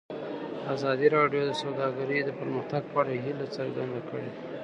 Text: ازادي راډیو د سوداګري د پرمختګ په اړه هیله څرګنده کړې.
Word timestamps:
ازادي 0.73 1.07
راډیو 1.17 1.41
د 1.45 1.51
سوداګري 1.63 2.17
د 2.23 2.29
پرمختګ 2.39 2.83
په 2.91 2.97
اړه 3.01 3.13
هیله 3.25 3.45
څرګنده 3.55 4.01
کړې. 4.09 4.31